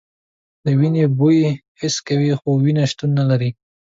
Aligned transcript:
د 0.63 0.65
وینې 0.79 1.05
بوی 1.17 1.39
حس 1.79 1.95
کوي 2.07 2.31
خو 2.39 2.49
وینه 2.63 2.83
شتون 2.91 3.09
نه 3.19 3.23
لري. 3.29 3.49